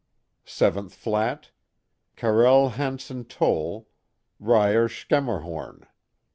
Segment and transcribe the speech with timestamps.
[0.47, 1.51] Seventh flat:
[2.15, 3.87] Carel Hanson Toll,
[4.39, 5.85] Reyer Schermerhorn.